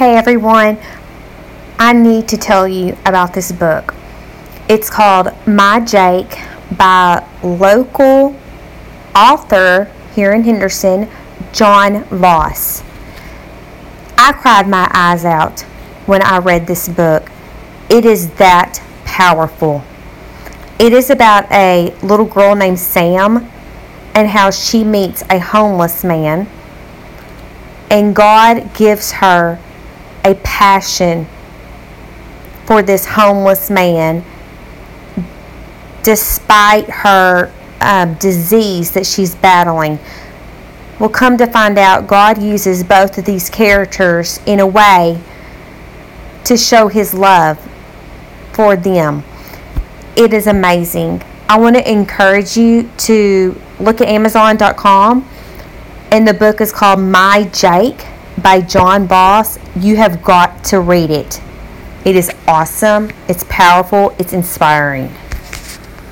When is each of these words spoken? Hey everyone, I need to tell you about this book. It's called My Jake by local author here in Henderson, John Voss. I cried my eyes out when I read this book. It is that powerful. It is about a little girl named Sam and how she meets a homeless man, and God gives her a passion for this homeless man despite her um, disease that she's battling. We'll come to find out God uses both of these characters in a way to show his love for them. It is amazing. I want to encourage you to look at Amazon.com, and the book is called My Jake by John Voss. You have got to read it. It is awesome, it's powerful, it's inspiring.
Hey 0.00 0.16
everyone, 0.16 0.78
I 1.78 1.92
need 1.92 2.26
to 2.28 2.38
tell 2.38 2.66
you 2.66 2.96
about 3.04 3.34
this 3.34 3.52
book. 3.52 3.94
It's 4.66 4.88
called 4.88 5.28
My 5.46 5.78
Jake 5.78 6.38
by 6.74 7.22
local 7.42 8.34
author 9.14 9.92
here 10.14 10.32
in 10.32 10.42
Henderson, 10.42 11.06
John 11.52 12.04
Voss. 12.04 12.82
I 14.16 14.32
cried 14.32 14.68
my 14.68 14.90
eyes 14.94 15.26
out 15.26 15.60
when 16.06 16.22
I 16.22 16.38
read 16.38 16.66
this 16.66 16.88
book. 16.88 17.30
It 17.90 18.06
is 18.06 18.30
that 18.36 18.82
powerful. 19.04 19.84
It 20.78 20.94
is 20.94 21.10
about 21.10 21.44
a 21.52 21.94
little 22.02 22.24
girl 22.24 22.54
named 22.54 22.78
Sam 22.78 23.50
and 24.14 24.28
how 24.28 24.50
she 24.50 24.82
meets 24.82 25.22
a 25.28 25.38
homeless 25.38 26.02
man, 26.04 26.48
and 27.90 28.16
God 28.16 28.72
gives 28.72 29.12
her 29.12 29.58
a 30.24 30.34
passion 30.36 31.26
for 32.66 32.82
this 32.82 33.06
homeless 33.06 33.70
man 33.70 34.24
despite 36.02 36.88
her 36.88 37.52
um, 37.80 38.14
disease 38.14 38.92
that 38.92 39.06
she's 39.06 39.34
battling. 39.34 39.98
We'll 40.98 41.08
come 41.08 41.36
to 41.38 41.46
find 41.46 41.78
out 41.78 42.06
God 42.06 42.42
uses 42.42 42.84
both 42.84 43.16
of 43.18 43.24
these 43.24 43.48
characters 43.48 44.38
in 44.46 44.60
a 44.60 44.66
way 44.66 45.20
to 46.44 46.56
show 46.56 46.88
his 46.88 47.14
love 47.14 47.58
for 48.52 48.76
them. 48.76 49.24
It 50.16 50.32
is 50.32 50.46
amazing. 50.46 51.22
I 51.48 51.58
want 51.58 51.76
to 51.76 51.90
encourage 51.90 52.56
you 52.56 52.88
to 52.98 53.60
look 53.78 54.00
at 54.00 54.08
Amazon.com, 54.08 55.28
and 56.12 56.28
the 56.28 56.34
book 56.34 56.60
is 56.60 56.72
called 56.72 57.00
My 57.00 57.44
Jake 57.52 58.06
by 58.42 58.60
John 58.60 59.06
Voss. 59.06 59.58
You 59.76 59.96
have 59.96 60.22
got 60.22 60.64
to 60.64 60.80
read 60.80 61.10
it. 61.10 61.40
It 62.04 62.16
is 62.16 62.30
awesome, 62.48 63.10
it's 63.28 63.44
powerful, 63.48 64.14
it's 64.18 64.32
inspiring. 64.32 65.12